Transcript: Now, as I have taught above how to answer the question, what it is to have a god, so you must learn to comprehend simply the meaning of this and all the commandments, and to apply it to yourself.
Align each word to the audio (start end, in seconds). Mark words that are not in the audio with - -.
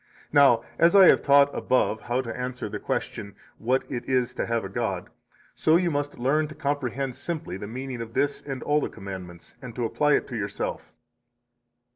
Now, 0.33 0.63
as 0.79 0.95
I 0.95 1.07
have 1.09 1.21
taught 1.21 1.55
above 1.55 2.01
how 2.01 2.21
to 2.21 2.35
answer 2.35 2.67
the 2.67 2.79
question, 2.79 3.35
what 3.59 3.83
it 3.87 4.05
is 4.09 4.33
to 4.33 4.47
have 4.47 4.65
a 4.65 4.67
god, 4.67 5.11
so 5.53 5.75
you 5.75 5.91
must 5.91 6.17
learn 6.17 6.47
to 6.47 6.55
comprehend 6.55 7.15
simply 7.15 7.55
the 7.55 7.67
meaning 7.67 8.01
of 8.01 8.13
this 8.15 8.41
and 8.41 8.63
all 8.63 8.81
the 8.81 8.89
commandments, 8.89 9.53
and 9.61 9.75
to 9.75 9.85
apply 9.85 10.13
it 10.15 10.25
to 10.29 10.35
yourself. 10.35 10.91